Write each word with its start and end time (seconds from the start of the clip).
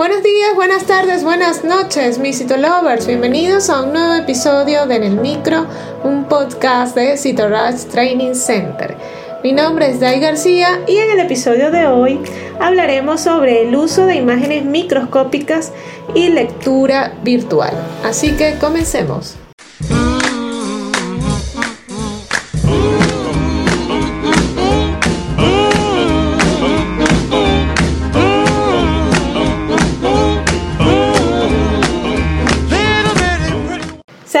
Buenos 0.00 0.22
días, 0.22 0.54
buenas 0.54 0.86
tardes, 0.86 1.24
buenas 1.24 1.62
noches, 1.62 2.18
mis 2.18 2.38
Citolovers. 2.38 3.06
Bienvenidos 3.06 3.68
a 3.68 3.82
un 3.82 3.92
nuevo 3.92 4.14
episodio 4.14 4.86
de 4.86 4.96
En 4.96 5.02
el 5.02 5.16
Micro, 5.16 5.66
un 6.04 6.24
podcast 6.24 6.96
de 6.96 7.18
Citorage 7.18 7.84
Training 7.84 8.32
Center. 8.32 8.96
Mi 9.44 9.52
nombre 9.52 9.90
es 9.90 10.00
Dai 10.00 10.18
García 10.18 10.80
y 10.88 10.96
en 10.96 11.10
el 11.10 11.20
episodio 11.20 11.70
de 11.70 11.86
hoy 11.86 12.18
hablaremos 12.58 13.20
sobre 13.20 13.68
el 13.68 13.76
uso 13.76 14.06
de 14.06 14.14
imágenes 14.14 14.64
microscópicas 14.64 15.70
y 16.14 16.30
lectura 16.30 17.12
virtual. 17.22 17.74
Así 18.02 18.32
que 18.38 18.56
comencemos. 18.58 19.39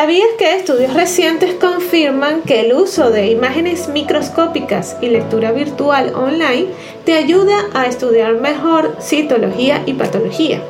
¿Sabías 0.00 0.28
que 0.38 0.56
estudios 0.56 0.94
recientes 0.94 1.56
confirman 1.60 2.40
que 2.40 2.60
el 2.62 2.72
uso 2.72 3.10
de 3.10 3.26
imágenes 3.26 3.88
microscópicas 3.88 4.96
y 5.02 5.10
lectura 5.10 5.52
virtual 5.52 6.14
online 6.14 6.68
te 7.04 7.12
ayuda 7.12 7.66
a 7.74 7.84
estudiar 7.84 8.32
mejor 8.36 8.96
citología 8.98 9.82
y 9.84 9.92
patología? 9.92 10.62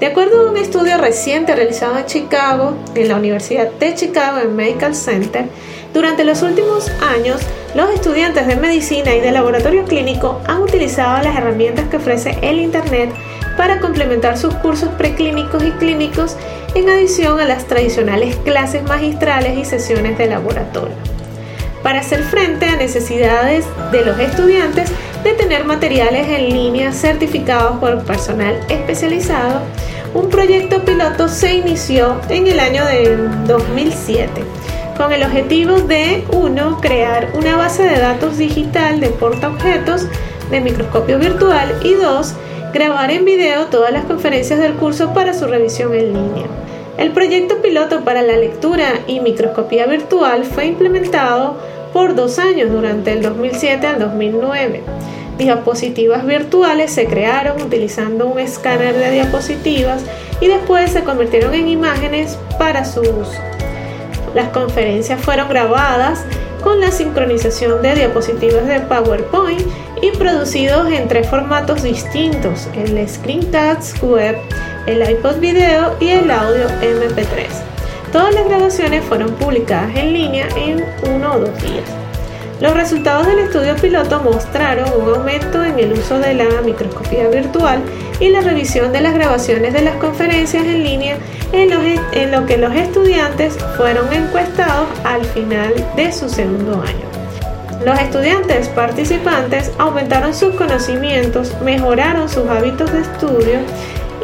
De 0.00 0.06
acuerdo 0.06 0.40
a 0.40 0.50
un 0.50 0.56
estudio 0.56 0.96
reciente 0.96 1.54
realizado 1.54 1.98
en 1.98 2.06
Chicago, 2.06 2.74
en 2.94 3.08
la 3.08 3.16
Universidad 3.16 3.70
de 3.70 3.94
Chicago 3.94 4.38
en 4.38 4.56
Medical 4.56 4.94
Center, 4.94 5.44
durante 5.92 6.24
los 6.24 6.40
últimos 6.40 6.90
años, 7.02 7.42
los 7.74 7.90
estudiantes 7.90 8.46
de 8.46 8.56
medicina 8.56 9.14
y 9.14 9.20
de 9.20 9.30
laboratorio 9.30 9.84
clínico 9.84 10.40
han 10.46 10.62
utilizado 10.62 11.22
las 11.22 11.36
herramientas 11.36 11.90
que 11.90 11.98
ofrece 11.98 12.38
el 12.40 12.60
Internet 12.60 13.10
para 13.56 13.80
complementar 13.80 14.36
sus 14.38 14.54
cursos 14.54 14.90
preclínicos 14.90 15.62
y 15.62 15.70
clínicos 15.72 16.36
en 16.74 16.88
adición 16.88 17.40
a 17.40 17.44
las 17.44 17.66
tradicionales 17.66 18.36
clases 18.36 18.82
magistrales 18.82 19.58
y 19.58 19.64
sesiones 19.64 20.18
de 20.18 20.26
laboratorio. 20.26 20.96
Para 21.82 22.00
hacer 22.00 22.22
frente 22.22 22.66
a 22.66 22.76
necesidades 22.76 23.66
de 23.92 24.04
los 24.04 24.18
estudiantes 24.18 24.90
de 25.22 25.32
tener 25.34 25.64
materiales 25.64 26.26
en 26.28 26.48
línea 26.48 26.92
certificados 26.92 27.78
por 27.78 28.04
personal 28.04 28.58
especializado, 28.68 29.60
un 30.14 30.30
proyecto 30.30 30.84
piloto 30.84 31.28
se 31.28 31.54
inició 31.54 32.20
en 32.28 32.46
el 32.46 32.60
año 32.60 32.84
de 32.86 33.16
2007 33.46 34.30
con 34.96 35.12
el 35.12 35.24
objetivo 35.24 35.80
de 35.80 36.24
1. 36.32 36.80
crear 36.80 37.30
una 37.34 37.56
base 37.56 37.82
de 37.82 37.98
datos 37.98 38.38
digital 38.38 39.00
de 39.00 39.08
portaobjetos 39.08 40.06
de 40.50 40.60
microscopio 40.60 41.18
virtual 41.18 41.80
y 41.82 41.94
2 41.94 42.34
grabar 42.74 43.12
en 43.12 43.24
video 43.24 43.66
todas 43.66 43.92
las 43.92 44.04
conferencias 44.04 44.58
del 44.58 44.74
curso 44.74 45.14
para 45.14 45.32
su 45.32 45.46
revisión 45.46 45.94
en 45.94 46.12
línea. 46.12 46.46
El 46.98 47.12
proyecto 47.12 47.62
piloto 47.62 48.00
para 48.00 48.20
la 48.20 48.36
lectura 48.36 48.94
y 49.06 49.20
microscopía 49.20 49.86
virtual 49.86 50.44
fue 50.44 50.66
implementado 50.66 51.56
por 51.92 52.16
dos 52.16 52.40
años 52.40 52.72
durante 52.72 53.12
el 53.12 53.22
2007 53.22 53.86
al 53.86 54.00
2009. 54.00 54.82
Diapositivas 55.38 56.26
virtuales 56.26 56.92
se 56.92 57.06
crearon 57.06 57.62
utilizando 57.62 58.26
un 58.26 58.40
escáner 58.40 58.96
de 58.96 59.12
diapositivas 59.12 60.02
y 60.40 60.48
después 60.48 60.90
se 60.90 61.04
convirtieron 61.04 61.54
en 61.54 61.68
imágenes 61.68 62.36
para 62.58 62.84
su 62.84 63.02
uso. 63.02 63.38
Las 64.34 64.48
conferencias 64.48 65.20
fueron 65.20 65.48
grabadas 65.48 66.24
con 66.64 66.80
la 66.80 66.90
sincronización 66.90 67.82
de 67.82 67.94
diapositivas 67.94 68.66
de 68.66 68.80
PowerPoint 68.80 69.60
y 70.00 70.10
producidos 70.16 70.90
en 70.90 71.06
tres 71.06 71.28
formatos 71.28 71.82
distintos, 71.82 72.68
el 72.74 73.06
Screencast 73.06 74.02
Web, 74.02 74.36
el 74.86 75.08
iPod 75.08 75.38
Video 75.40 75.94
y 76.00 76.08
el 76.08 76.30
audio 76.30 76.66
MP3. 76.80 77.48
Todas 78.10 78.34
las 78.34 78.48
grabaciones 78.48 79.04
fueron 79.04 79.30
publicadas 79.34 79.94
en 79.94 80.14
línea 80.14 80.48
en 80.56 80.84
uno 81.14 81.34
o 81.34 81.38
dos 81.40 81.62
días. 81.62 82.03
Los 82.60 82.74
resultados 82.74 83.26
del 83.26 83.40
estudio 83.40 83.74
piloto 83.76 84.20
mostraron 84.20 84.88
un 85.00 85.14
aumento 85.14 85.64
en 85.64 85.78
el 85.78 85.92
uso 85.92 86.18
de 86.20 86.34
la 86.34 86.62
microscopía 86.64 87.28
virtual 87.28 87.80
y 88.20 88.28
la 88.28 88.42
revisión 88.42 88.92
de 88.92 89.00
las 89.00 89.14
grabaciones 89.14 89.72
de 89.72 89.82
las 89.82 89.96
conferencias 89.96 90.64
en 90.64 90.84
línea 90.84 91.16
en, 91.52 92.30
lo 92.30 92.46
que 92.46 92.56
los 92.56 92.74
estudiantes 92.74 93.58
fueron 93.76 94.12
encuestados 94.12 94.86
al 95.04 95.24
final 95.24 95.74
de 95.96 96.12
su 96.12 96.28
segundo 96.28 96.80
año. 96.80 97.14
Los 97.84 97.98
estudiantes 97.98 98.68
participantes 98.68 99.72
aumentaron 99.78 100.32
sus 100.32 100.54
conocimientos, 100.54 101.52
mejoraron 101.62 102.28
sus 102.28 102.48
hábitos 102.48 102.92
de 102.92 103.00
estudio 103.00 103.58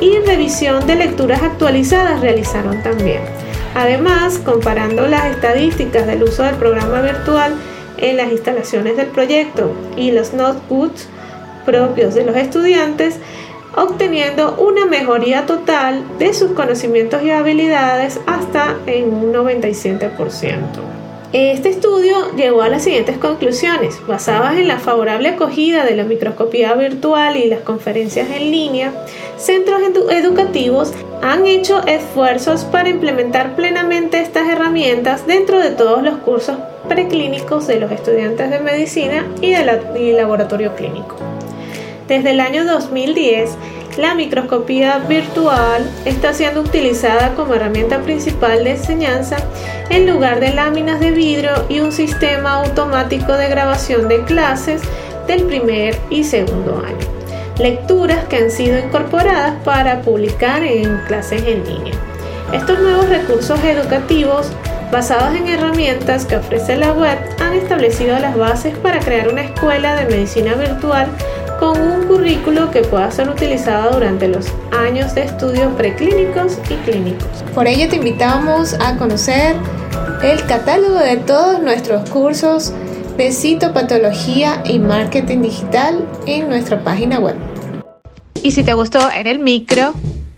y 0.00 0.19
revisión 0.24 0.86
de 0.86 0.94
lecturas 0.94 1.42
actualizadas 1.42 2.20
realizaron 2.20 2.80
también. 2.82 3.22
Además, 3.74 4.38
comparando 4.38 5.06
las 5.06 5.26
estadísticas 5.26 6.06
del 6.06 6.22
uso 6.22 6.44
del 6.44 6.54
programa 6.54 7.02
virtual 7.02 7.54
en 7.98 8.16
las 8.16 8.30
instalaciones 8.30 8.96
del 8.96 9.08
proyecto 9.08 9.72
y 9.96 10.10
los 10.10 10.32
notebooks 10.32 11.08
propios 11.64 12.14
de 12.14 12.24
los 12.24 12.36
estudiantes, 12.36 13.16
obteniendo 13.76 14.56
una 14.56 14.86
mejoría 14.86 15.46
total 15.46 16.04
de 16.18 16.34
sus 16.34 16.52
conocimientos 16.52 17.22
y 17.22 17.30
habilidades 17.30 18.20
hasta 18.26 18.76
en 18.86 19.12
un 19.12 19.32
97%. 19.32 20.56
Este 21.32 21.68
estudio 21.68 22.34
llegó 22.34 22.62
a 22.62 22.68
las 22.68 22.82
siguientes 22.82 23.16
conclusiones, 23.16 24.04
basadas 24.04 24.56
en 24.56 24.66
la 24.66 24.80
favorable 24.80 25.28
acogida 25.28 25.84
de 25.84 25.94
la 25.94 26.02
microscopía 26.02 26.74
virtual 26.74 27.36
y 27.36 27.46
las 27.46 27.60
conferencias 27.60 28.28
en 28.30 28.50
línea. 28.50 28.92
Centros 29.36 29.80
educativos 30.10 30.92
han 31.22 31.46
hecho 31.46 31.86
esfuerzos 31.86 32.64
para 32.64 32.88
implementar 32.88 33.54
plenamente 33.54 34.20
estas 34.20 34.48
herramientas 34.48 35.24
dentro 35.28 35.60
de 35.60 35.70
todos 35.70 36.02
los 36.02 36.16
cursos 36.19 36.56
preclínicos 36.88 37.69
de 37.69 37.78
los 37.78 37.92
estudiantes 37.92 38.50
de 38.50 38.58
medicina 38.58 39.24
y 39.40 39.52
de 39.52 40.12
laboratorio 40.14 40.74
clínico. 40.74 41.14
Desde 42.08 42.30
el 42.30 42.40
año 42.40 42.64
2010, 42.64 43.50
la 43.96 44.14
microscopía 44.14 44.98
virtual 44.98 45.90
está 46.04 46.32
siendo 46.32 46.60
utilizada 46.60 47.34
como 47.34 47.54
herramienta 47.54 48.00
principal 48.00 48.64
de 48.64 48.72
enseñanza 48.72 49.36
en 49.88 50.08
lugar 50.08 50.40
de 50.40 50.54
láminas 50.54 51.00
de 51.00 51.10
vidrio 51.10 51.50
y 51.68 51.80
un 51.80 51.92
sistema 51.92 52.54
automático 52.54 53.32
de 53.32 53.48
grabación 53.48 54.08
de 54.08 54.24
clases 54.24 54.82
del 55.26 55.42
primer 55.44 55.98
y 56.08 56.24
segundo 56.24 56.82
año. 56.84 57.06
Lecturas 57.58 58.24
que 58.24 58.36
han 58.36 58.50
sido 58.50 58.78
incorporadas 58.78 59.54
para 59.64 60.00
publicar 60.02 60.62
en 60.62 60.98
clases 61.06 61.42
en 61.42 61.64
línea. 61.64 61.94
Estos 62.52 62.78
nuevos 62.78 63.08
recursos 63.08 63.62
educativos 63.62 64.50
basados 64.90 65.36
en 65.36 65.48
herramientas 65.48 66.24
que 66.24 66.36
ofrece 66.36 66.76
la 66.76 66.92
web 66.92 67.18
han 67.40 67.52
establecido 67.52 68.18
las 68.18 68.36
bases 68.36 68.76
para 68.78 68.98
crear 69.00 69.28
una 69.28 69.42
escuela 69.42 69.94
de 69.94 70.06
medicina 70.06 70.54
virtual 70.54 71.06
con 71.60 71.80
un 71.80 72.08
que 72.72 72.82
pueda 72.82 73.10
ser 73.10 73.28
utilizado 73.28 73.92
durante 73.92 74.26
los 74.26 74.46
años 74.72 75.14
de 75.14 75.24
estudios 75.24 75.72
preclínicos 75.74 76.58
y 76.70 76.74
clínicos. 76.90 77.26
Por 77.54 77.66
ello 77.66 77.88
te 77.88 77.96
invitamos 77.96 78.74
a 78.80 78.96
conocer 78.96 79.56
el 80.22 80.44
catálogo 80.46 80.98
de 80.98 81.16
todos 81.18 81.60
nuestros 81.60 82.08
cursos 82.10 82.72
de 83.16 83.32
citopatología 83.32 84.62
y 84.64 84.78
marketing 84.78 85.42
digital 85.42 86.08
en 86.26 86.48
nuestra 86.48 86.82
página 86.82 87.18
web. 87.18 87.36
Y 88.42 88.52
si 88.52 88.64
te 88.64 88.74
gustó 88.74 89.10
en 89.10 89.26
el 89.26 89.38
micro, 89.38 89.92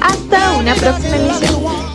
Hasta 0.01 0.51
una 0.57 0.75
próxima 0.75 1.15
emisión. 1.15 1.94